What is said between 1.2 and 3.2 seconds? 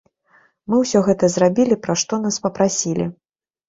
зрабілі, пра што нас папрасілі.